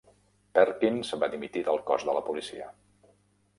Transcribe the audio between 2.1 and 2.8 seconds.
de la policia.